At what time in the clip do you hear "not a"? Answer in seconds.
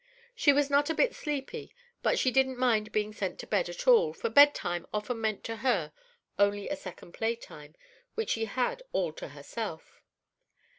0.71-0.95